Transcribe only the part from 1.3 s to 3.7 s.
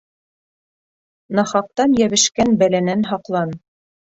Нахаҡтан йәбешкән бәләнән һаҡлан.